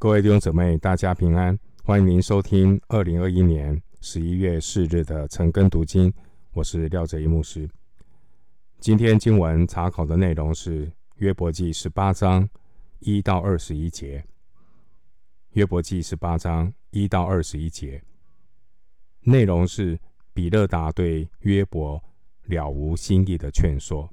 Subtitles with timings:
[0.00, 1.58] 各位弟兄姊妹，大家平安！
[1.82, 6.14] 欢迎您收听二零二一年十一月四日的晨更读经，
[6.52, 7.68] 我是廖哲一牧师。
[8.78, 12.48] 今天经文查考的内容是约伯记十八章
[13.00, 14.24] 一到二十一节。
[15.54, 18.00] 约伯记十八章一到二十一节，
[19.22, 19.98] 内容是
[20.32, 22.00] 比勒达对约伯
[22.44, 24.08] 了无新意的劝说。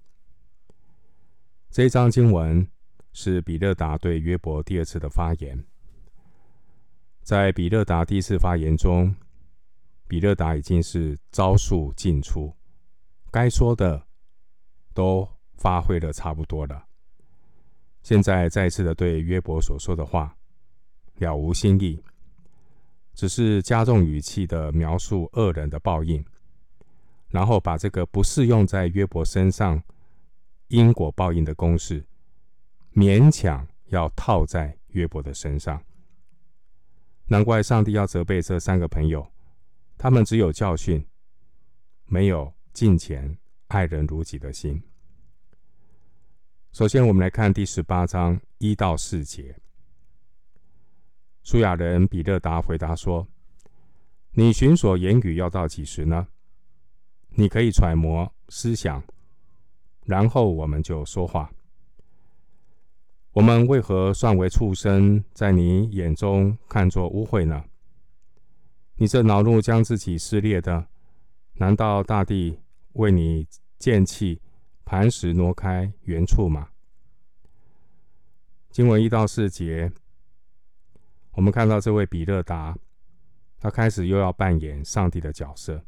[1.70, 2.68] 这一章经文
[3.14, 5.64] 是比勒达对约伯第二次的发言。
[7.26, 9.16] 在比勒达第一次发言中，
[10.08, 12.54] 比勒达已经是招数尽出，
[13.32, 14.06] 该说的
[14.94, 16.86] 都发挥的差不多了。
[18.04, 20.38] 现在再次的对约伯所说的话
[21.18, 22.04] 了无新意，
[23.16, 26.24] 只是加重语气的描述恶人的报应，
[27.30, 29.82] 然后把这个不适用在约伯身上
[30.68, 32.06] 因果报应的公式，
[32.94, 35.82] 勉强要套在约伯的身上。
[37.28, 39.26] 难怪上帝要责备这三个朋友，
[39.98, 41.04] 他们只有教训，
[42.06, 43.36] 没有敬虔
[43.68, 44.82] 爱人如己的心。
[46.72, 49.58] 首先，我们来看第十八章一到四节。
[51.42, 53.28] 书亚人比勒达回答说
[54.34, 56.28] ：“你寻索言语要到几时呢？
[57.30, 59.04] 你可以揣摩思想，
[60.04, 61.52] 然后我们就说话。”
[63.36, 67.66] 我们为何算为畜生，在你眼中看作污秽呢？
[68.96, 70.88] 你这恼怒将自己撕裂的，
[71.56, 72.62] 难道大地
[72.94, 73.46] 为你
[73.78, 74.40] 见弃，
[74.86, 76.70] 磐石挪开原处吗？
[78.72, 79.92] 经文一到四节，
[81.34, 82.78] 我们看到这位比勒达，
[83.60, 85.84] 他开始又要扮演上帝的角色，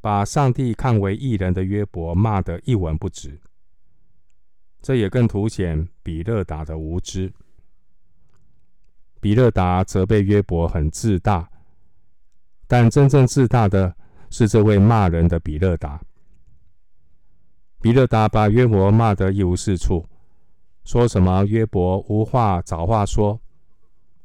[0.00, 3.40] 把上帝看为义人的约伯骂得一文不值。
[4.84, 7.32] 这也更凸显比勒达的无知。
[9.18, 11.50] 比勒达责备约伯很自大，
[12.66, 13.96] 但真正自大的
[14.28, 15.98] 是这位骂人的比勒达。
[17.80, 20.06] 比勒达把约伯骂得一无是处，
[20.84, 23.40] 说什么约伯无话找话说，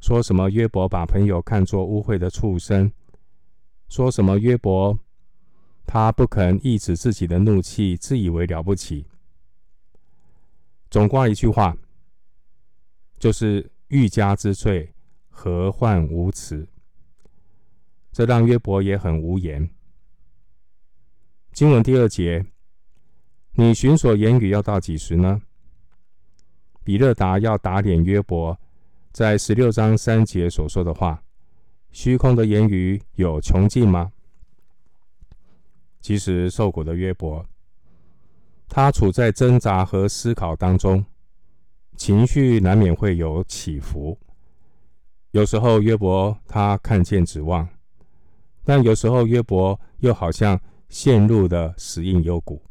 [0.01, 2.91] 说什么约伯把朋友看作污秽的畜生，
[3.88, 5.00] 说什么约伯
[5.85, 9.05] 他不肯抑制自己的怒气，自以为了不起。
[10.89, 11.77] 总括一句话，
[13.19, 14.91] 就是欲加之罪，
[15.29, 16.67] 何患无辞？
[18.11, 19.69] 这让约伯也很无言。
[21.51, 22.45] 经文第二节，
[23.53, 25.41] 你寻索言语要到几时呢？
[26.83, 28.59] 比勒达要打脸约伯，
[29.11, 31.23] 在十六章三节所说的话：
[31.91, 34.11] 虚空的言语有穷尽吗？
[36.01, 37.45] 其实受苦的约伯。
[38.69, 41.03] 他处在挣扎和思考当中，
[41.97, 44.18] 情绪难免会有起伏。
[45.31, 47.68] 有时候约伯他看见指望，
[48.63, 52.62] 但有时候约伯又好像陷入了死荫幽谷。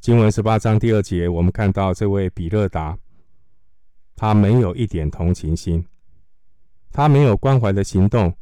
[0.00, 2.96] 经文十八章第二节，我们看到这位比勒达，
[4.14, 5.84] 他没有一点同情心，
[6.92, 8.32] 他没有关怀的行动，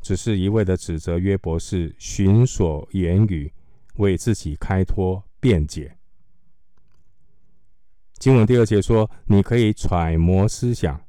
[0.00, 3.52] 只是一味的指责约伯是寻索言语。
[3.96, 5.96] 为自己开脱辩解。
[8.18, 11.00] 经文第二节说：“你可以揣摩思想。”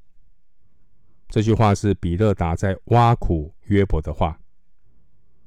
[1.30, 4.40] 这句话是比勒达在挖苦约伯的话。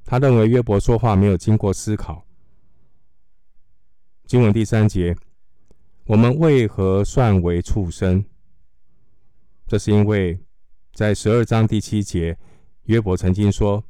[0.05, 2.27] 他认为约伯说话没有经过思考。
[4.27, 5.15] 经文第三节
[6.07, 8.25] ：“我们为何算为畜生？”
[9.69, 10.39] 这是因为
[10.95, 12.37] 在十二章第七节，
[12.85, 13.85] 约伯曾经说：“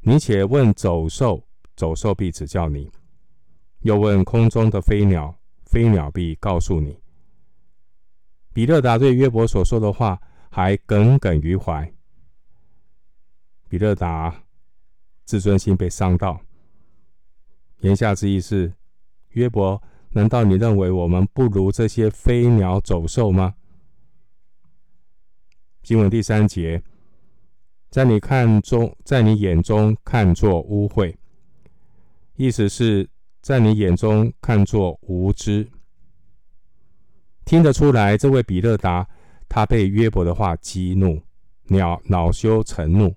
[0.00, 2.90] 你且问走兽。”走兽必指教你，
[3.80, 5.34] 又问空中的飞鸟，
[5.64, 6.98] 飞鸟必告诉你。
[8.52, 11.92] 比勒达对约伯所说的话还耿耿于怀。
[13.68, 14.44] 比勒达
[15.24, 16.40] 自尊心被伤到，
[17.78, 18.74] 言下之意是：
[19.30, 23.54] 约伯，难道你认为我们不如这些飞鸟走兽吗？
[25.82, 26.82] 经文第三节，
[27.88, 31.16] 在你看中，在你眼中看作污秽。
[32.36, 33.08] 意思是
[33.40, 35.70] 在你眼中看作无知，
[37.44, 39.06] 听得出来，这位比勒达
[39.48, 41.20] 他被约伯的话激怒，
[41.64, 43.14] 恼恼羞成怒。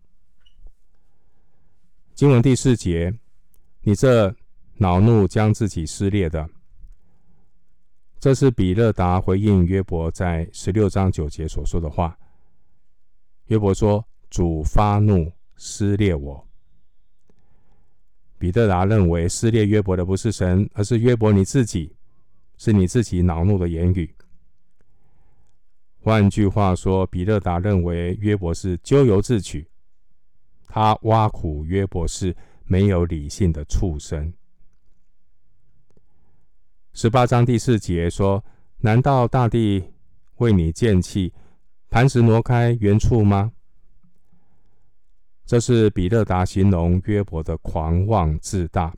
[2.13, 3.13] 经文第四节，
[3.81, 4.35] 你这
[4.77, 6.49] 恼怒将自己撕裂的，
[8.19, 12.17] 这是比勒达回应约伯在十六章九节所说的话。
[13.47, 16.47] 约伯说：“主发怒撕裂我。”
[18.45, 21.95] 比勒达认为撕裂约伯的不是神，而是约伯你自己，
[22.57, 24.13] 是你自己恼怒的言语。
[25.99, 29.67] 换句话说，比勒达认为约伯是咎由自取，
[30.67, 34.31] 他挖苦约伯是没有理性的畜生。
[36.93, 38.45] 十八章第四节说
[38.77, 39.83] ：“难道大地
[40.35, 41.33] 为你见弃，
[41.89, 43.53] 磐石挪开原处吗？”
[45.45, 48.95] 这是比勒达形容约伯的狂妄自大。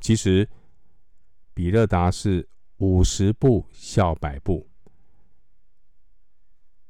[0.00, 0.48] 其实，
[1.54, 2.48] 比勒达是
[2.78, 4.68] 五十步笑百步。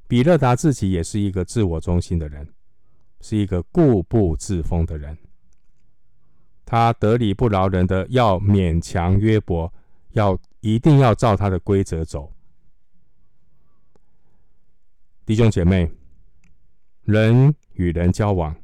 [0.07, 2.55] 比勒达自己也是一个自我中心的人，
[3.21, 5.17] 是一个固步自封的人。
[6.65, 9.73] 他得理不饶人的，要勉强约伯，
[10.13, 12.33] 要一定要照他的规则走。
[15.27, 15.91] 弟兄姐妹，
[17.05, 18.55] 人与人交往，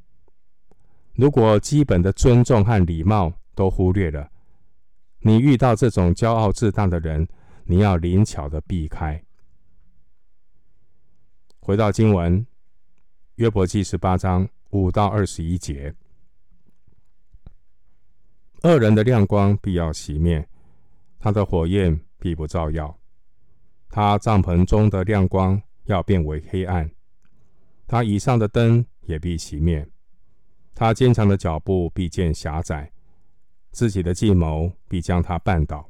[1.14, 4.28] 如果基本的尊重和礼貌都忽略了，
[5.20, 7.28] 你遇到这种骄傲自大的人，
[7.62, 9.22] 你要灵巧的避开。
[11.61, 12.44] 回到经文，
[13.37, 15.94] 约伯记十八章五到二十一节。
[18.64, 20.49] 恶人的亮光必要熄灭，
[21.20, 22.99] 他的火焰必不照耀。
[23.90, 26.90] 他帐篷中的亮光要变为黑暗，
[27.87, 29.87] 他以上的灯也必熄灭。
[30.75, 32.91] 他坚强的脚步必见狭窄，
[33.71, 35.89] 自己的计谋必将他绊倒，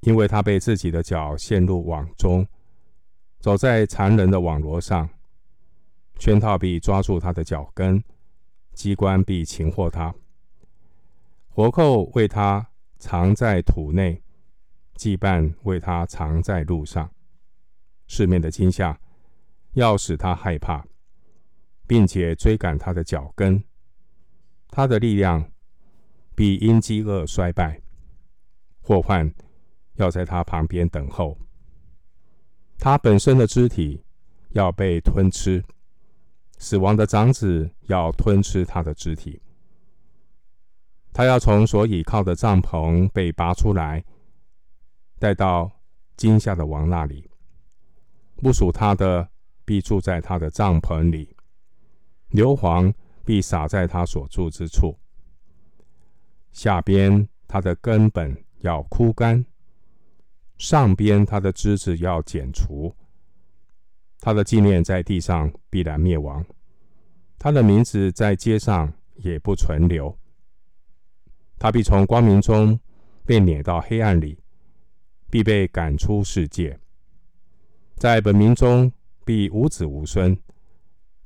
[0.00, 2.46] 因为他被自己的脚陷入网中，
[3.40, 5.08] 走在残忍的网罗上，
[6.18, 8.02] 圈套必抓住他的脚跟，
[8.72, 10.14] 机关必擒获他。
[11.48, 12.68] 活扣为他
[12.98, 14.22] 藏在土内，
[14.96, 17.10] 羁绊为他藏在路上。
[18.06, 19.00] 世面的惊吓
[19.72, 20.86] 要使他害怕，
[21.86, 23.62] 并且追赶他的脚跟。
[24.68, 25.52] 他的力量
[26.34, 27.80] 必因饥饿衰败，
[28.80, 29.32] 祸患
[29.94, 31.38] 要在他旁边等候。
[32.78, 34.04] 他本身的肢体
[34.50, 35.64] 要被吞吃，
[36.58, 39.40] 死亡的长子要吞吃他的肢体。
[41.12, 44.04] 他要从所倚靠的帐篷被拔出来，
[45.18, 45.70] 带到
[46.16, 47.30] 惊吓的王那里。
[48.36, 49.30] 不属他的
[49.64, 51.35] 必住在他的帐篷里，
[52.28, 52.92] 硫磺
[53.24, 54.98] 必洒在他所住之处。
[56.52, 59.44] 下边他的根本要枯干，
[60.58, 62.94] 上边他的枝子要剪除。
[64.20, 66.44] 他的纪念在地上必然灭亡，
[67.38, 70.18] 他的名字在街上也不存留。
[71.58, 72.78] 他必从光明中
[73.24, 74.38] 被撵到黑暗里，
[75.30, 76.78] 必被赶出世界。
[77.96, 78.90] 在本民中
[79.24, 80.36] 必无子无孙，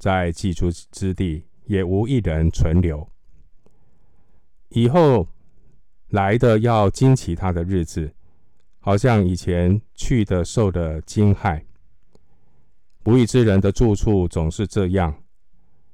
[0.01, 3.07] 在寄居之地也无一人存留。
[4.71, 5.29] 以后
[6.09, 8.13] 来的要惊奇他的日子，
[8.79, 11.63] 好像以前去的受的惊骇。
[13.03, 15.23] 不义之人的住处总是这样，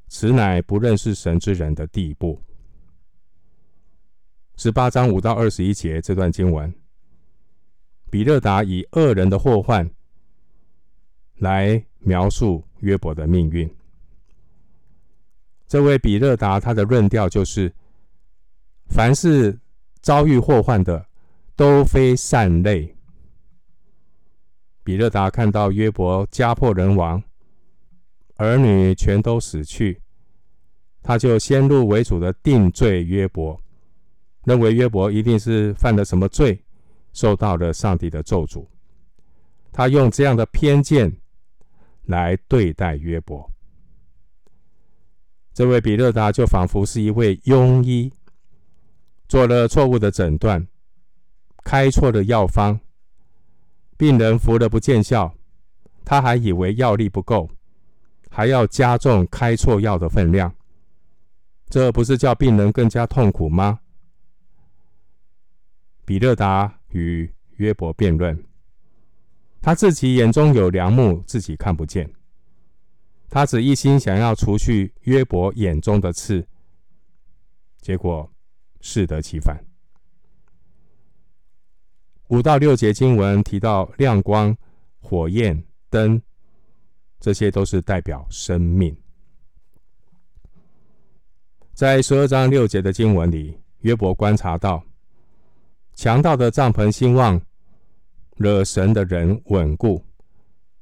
[0.08, 2.40] 此乃不认识神之人的地步。
[4.56, 6.72] 十八章五到二十一节这段经文，
[8.08, 9.90] 比勒达以恶人的祸患
[11.38, 13.68] 来描述约伯的命运。
[15.68, 17.72] 这位比勒达他的论调就是：
[18.88, 19.58] 凡是
[20.00, 21.06] 遭遇祸患的，
[21.56, 22.94] 都非善类。
[24.84, 27.20] 比勒达看到约伯家破人亡，
[28.36, 30.00] 儿女全都死去，
[31.02, 33.60] 他就先入为主的定罪约伯。
[34.44, 36.62] 认为约伯一定是犯了什么罪，
[37.12, 38.64] 受到了上帝的咒诅。
[39.72, 41.12] 他用这样的偏见
[42.04, 43.50] 来对待约伯。
[45.56, 48.12] 这位比勒达就仿佛是一位庸医，
[49.26, 50.68] 做了错误的诊断，
[51.64, 52.78] 开错了药方，
[53.96, 55.34] 病人服了不见效，
[56.04, 57.48] 他还以为药力不够，
[58.28, 60.54] 还要加重开错药的分量，
[61.70, 63.80] 这不是叫病人更加痛苦吗？
[66.04, 68.44] 比勒达与约伯辩论，
[69.62, 72.06] 他自己眼中有梁木，自己看不见。
[73.28, 76.46] 他只一心想要除去约伯眼中的刺，
[77.80, 78.30] 结果
[78.80, 79.62] 适得其反。
[82.28, 84.56] 五到六节经文提到亮光、
[85.00, 86.20] 火焰、灯，
[87.20, 88.96] 这些都是代表生命。
[91.72, 94.82] 在十二章六节的经文里，约伯观察到。
[95.94, 97.40] 强盗的帐篷兴旺，
[98.36, 100.04] 惹神的人稳固，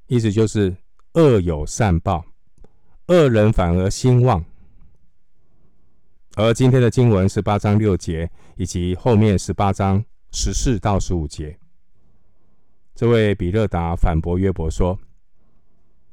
[0.06, 0.76] 意思就是
[1.12, 2.24] 恶有善报，
[3.08, 4.42] 恶人反而兴旺。
[6.36, 11.58] 而今天的经文十八章六节，以及后面十八章十四到十五节，
[12.94, 14.98] 这位比勒达反驳约伯说：“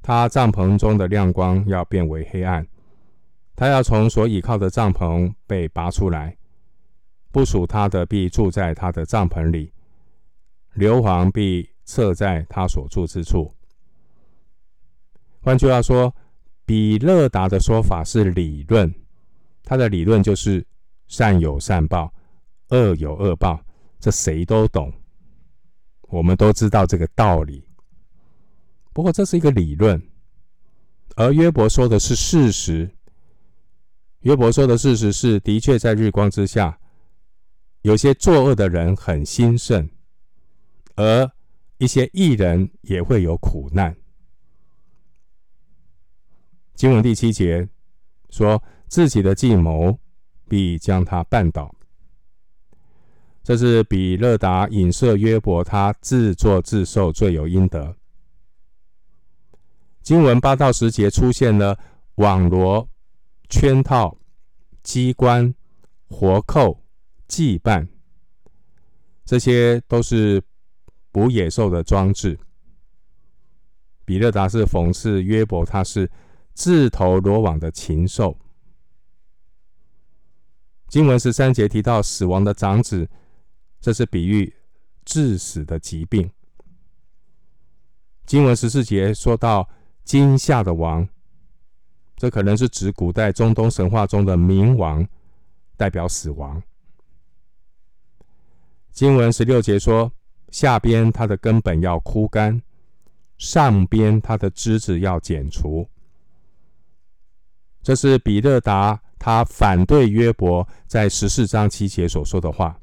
[0.03, 2.67] 他帐篷中的亮光要变为黑暗，
[3.55, 6.37] 他要从所倚靠的帐篷被拔出来，
[7.31, 9.71] 不属他的必住在他的帐篷里，
[10.73, 13.55] 硫磺必侧在他所住之处。”
[15.41, 16.13] 换句话说，
[16.65, 18.93] 比勒达的说法是理论，
[19.63, 20.65] 他的理论就是
[21.07, 22.13] 善有善报，
[22.69, 23.59] 恶有恶报，
[23.99, 24.93] 这谁都懂，
[26.03, 27.67] 我们都知道这个道理。
[28.93, 30.01] 不过这是一个理论，
[31.15, 32.89] 而约伯说的是事实。
[34.21, 36.79] 约伯说的事实是，的确在日光之下，
[37.81, 39.89] 有些作恶的人很兴盛，
[40.95, 41.29] 而
[41.77, 43.95] 一些义人也会有苦难。
[46.81, 47.69] 经文第七节
[48.31, 48.59] 说
[48.89, 49.99] ：“自己的计谋
[50.49, 51.71] 必将他绊倒。”
[53.43, 57.95] 这是比勒达影射约伯，他自作自受，罪有应得。
[60.01, 61.77] 经文八到十节出现了
[62.15, 62.89] 网罗、
[63.47, 64.17] 圈套、
[64.81, 65.53] 机关、
[66.09, 66.83] 活扣、
[67.27, 67.87] 羁绊，
[69.23, 70.41] 这些都是
[71.11, 72.39] 捕野兽的装置。
[74.03, 76.09] 比勒达是讽刺约伯，他是。
[76.53, 78.37] 自投罗网的禽兽。
[80.87, 83.09] 经文十三节提到死亡的长子，
[83.79, 84.53] 这是比喻
[85.05, 86.29] 致死的疾病。
[88.25, 89.69] 经文十四节说到
[90.03, 91.07] 惊吓的王，
[92.17, 95.07] 这可能是指古代中东神话中的冥王，
[95.77, 96.61] 代表死亡。
[98.91, 100.11] 经文十六节说，
[100.49, 102.61] 下边它的根本要枯干，
[103.37, 105.87] 上边它的枝子要剪除。
[107.83, 112.79] 这是比勒达他反对约伯在十四章七节所说的话。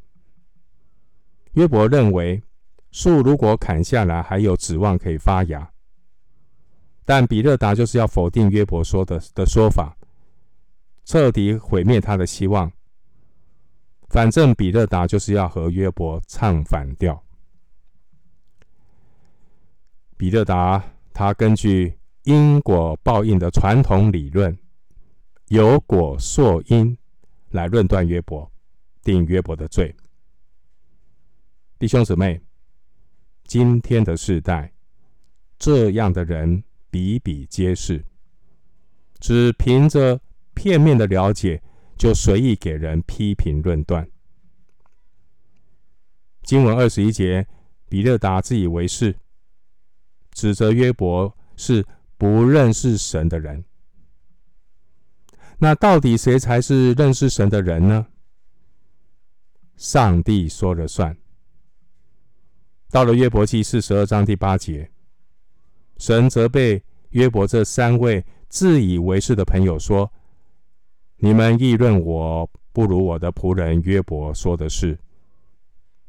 [1.53, 2.43] 约伯认为
[2.91, 5.71] 树如果砍下来还有指望可以发芽，
[7.05, 9.97] 但比勒达就是要否定约伯说的的说法，
[11.05, 12.71] 彻底毁灭他的希望。
[14.09, 17.23] 反正比勒达就是要和约伯唱反调。
[20.17, 24.57] 比勒达他根据因果报应的传统理论。
[25.49, 26.97] 有果溯因
[27.51, 28.51] 来论断约伯，
[29.03, 29.95] 定约伯的罪。
[31.79, 32.39] 弟兄姊妹，
[33.45, 34.71] 今天的世代，
[35.59, 38.05] 这样的人比比皆是，
[39.21, 40.21] 只凭着
[40.53, 41.63] 片面的了解，
[41.97, 44.07] 就随意给人批评论断。
[46.43, 47.47] 经文二十一节，
[47.89, 49.17] 比勒达自以为是，
[50.33, 51.87] 指责约伯是
[52.19, 53.65] 不认识神的人。
[55.61, 58.07] 那到底谁才是认识神的人呢？
[59.77, 61.17] 上帝说了算。
[62.91, 64.91] 到了约伯记四十二章第八节，
[65.99, 70.11] 神责备约伯这三位自以为是的朋友说
[71.19, 74.99] ：“你们议论我不如我的仆人约伯说的是。”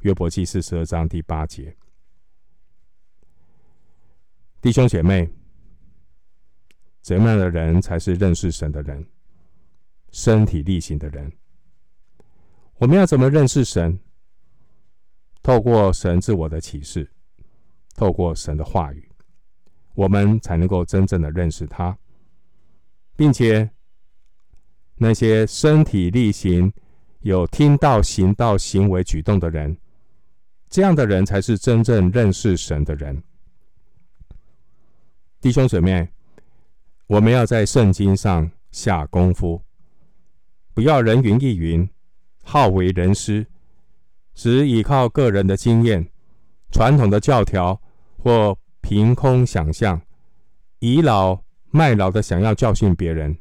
[0.02, 1.76] 约伯记四十二章第八节，
[4.62, 5.30] 弟兄姐妹，
[7.02, 9.06] 怎么样的人才是认识神的人？
[10.12, 11.32] 身体力行的人，
[12.76, 14.00] 我们要怎么认识神？
[15.42, 17.10] 透过神自我的启示，
[17.96, 19.10] 透过神的话语，
[19.94, 21.98] 我们才能够真正的认识他，
[23.16, 23.70] 并且
[24.96, 26.72] 那些身体力行、
[27.22, 29.78] 有听到、行到、行为举动的人，
[30.70, 33.24] 这样的人才是真正认识神的人。
[35.40, 36.10] 弟兄姊妹，
[37.08, 39.62] 我们要在圣经上下功夫。
[40.80, 41.90] 不要人云亦云，
[42.42, 43.46] 好为人师，
[44.34, 46.10] 只依靠个人的经验、
[46.72, 47.82] 传统的教条
[48.18, 50.02] 或凭空想象，
[50.80, 53.38] 倚老卖老的想要教训别人。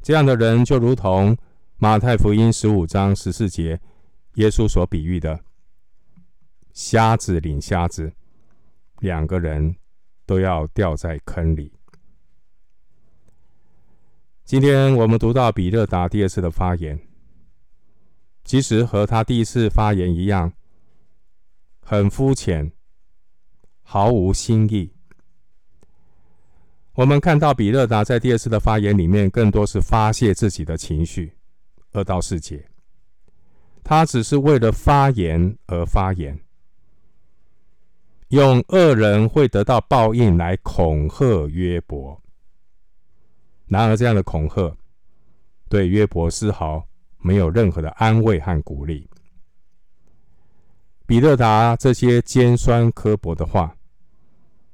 [0.00, 1.36] 这样的人就如同
[1.76, 3.78] 马太福音十五章十四节
[4.36, 5.38] 耶稣所比喻的
[6.72, 8.10] 瞎子领瞎子，
[9.00, 9.76] 两个人
[10.24, 11.70] 都要掉在坑里。
[14.44, 17.00] 今天我们读到比勒达第二次的发言，
[18.44, 20.52] 其实和他第一次发言一样，
[21.80, 22.70] 很肤浅，
[23.82, 24.92] 毫无新意。
[26.92, 31.32] 我们看到比勒达在第二次的发言里面，更多是发泄自己的情绪。
[31.92, 32.62] 二到四节，
[33.82, 36.38] 他只是为了发言而发言，
[38.28, 42.20] 用恶人会得到报应来恐吓约伯。
[43.66, 44.76] 然而，这样的恐吓
[45.68, 46.86] 对约伯丝毫
[47.18, 49.08] 没有任何的安慰和鼓励。
[51.06, 53.76] 比勒达这些尖酸刻薄的话，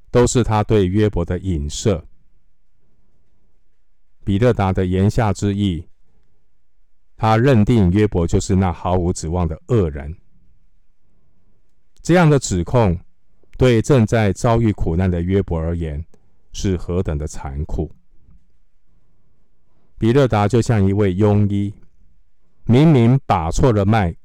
[0.09, 2.05] 都是他对约伯的影射。
[4.23, 5.87] 比勒达的言下之意，
[7.17, 10.15] 他认定约伯就是那毫无指望的恶人。
[12.01, 12.99] 这样的指控，
[13.57, 16.05] 对正在遭遇苦难的约伯而言，
[16.53, 17.91] 是何等的残酷！
[20.01, 21.71] 比勒达就像一位庸医，
[22.63, 24.15] 明明把错了脉，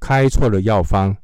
[0.00, 1.14] 开错了药方，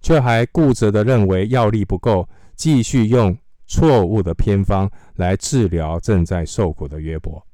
[0.00, 7.44] 却还固执的认为药力不够，继续用错误的偏方来治疗正在受苦的约伯。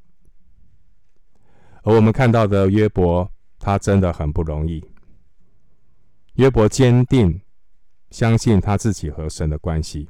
[1.84, 3.26] 而我们看到的约伯，
[3.58, 4.84] 他真的很不容易。
[6.34, 7.40] 约伯坚定
[8.10, 10.06] 相信他自己和神的关系，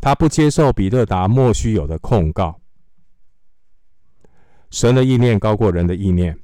[0.00, 2.60] 他不接受比勒达莫须有的控告。
[4.76, 6.38] 神的意念高过人的意念。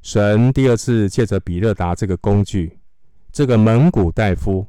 [0.00, 2.78] 神第二次借着比勒达这个工具，
[3.30, 4.66] 这个蒙古大夫，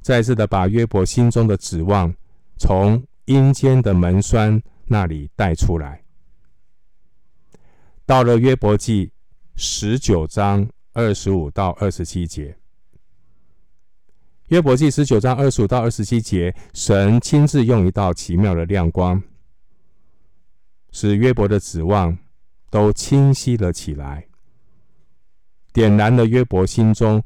[0.00, 2.14] 再次的把约伯心中的指望
[2.56, 6.02] 从阴间的门闩那里带出来。
[8.06, 9.12] 到了约伯记
[9.54, 12.56] 十九章二十五到二十七节，
[14.46, 19.22] 约伯记十九章二十五到二十七节，神亲自用一道奇妙的亮光，
[20.90, 22.16] 使约伯的指望
[22.70, 24.26] 都清晰了起来，
[25.72, 27.22] 点燃了约伯心中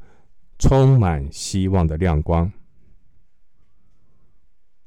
[0.59, 2.51] 充满希望的亮光。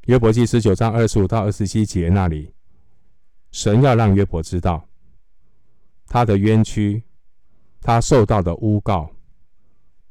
[0.04, 2.54] 约伯记十九章二十五到二十七节那里，
[3.50, 4.88] 神要让约伯知道
[6.06, 7.02] 他的冤屈，
[7.80, 9.10] 他受到的诬告，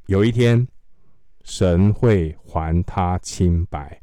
[0.06, 0.68] 有一天
[1.44, 4.02] 神会还他清白。